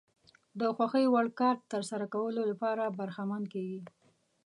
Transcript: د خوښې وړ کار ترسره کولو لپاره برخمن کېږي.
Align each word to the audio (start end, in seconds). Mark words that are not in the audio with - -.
د 0.59 0.61
خوښې 0.75 1.05
وړ 1.13 1.27
کار 1.39 1.55
ترسره 1.71 2.05
کولو 2.13 2.41
لپاره 2.51 2.83
برخمن 2.99 3.43
کېږي. 3.53 3.81